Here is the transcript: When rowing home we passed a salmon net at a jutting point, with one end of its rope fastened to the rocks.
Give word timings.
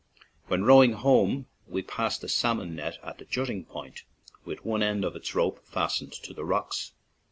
When 0.47 0.63
rowing 0.63 0.93
home 0.93 1.45
we 1.67 1.83
passed 1.83 2.23
a 2.23 2.27
salmon 2.27 2.75
net 2.75 2.97
at 3.03 3.21
a 3.21 3.25
jutting 3.25 3.65
point, 3.65 4.01
with 4.43 4.65
one 4.65 4.81
end 4.81 5.05
of 5.05 5.15
its 5.15 5.35
rope 5.35 5.63
fastened 5.63 6.13
to 6.13 6.33
the 6.33 6.43
rocks. 6.43 6.93